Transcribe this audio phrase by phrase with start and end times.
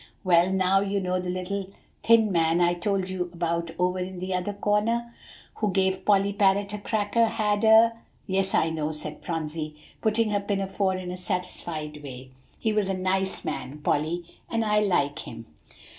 [0.23, 1.69] "Well, now, you know the little
[2.01, 5.13] thin man I told you about over in the other corner,
[5.57, 7.93] who gave Polly parrot a cracker, had a"
[8.25, 12.31] "Yes, I know," said Phronsie, patting her pinafore in a satisfied way.
[12.57, 15.45] "He was a nice man, Polly, and I like him."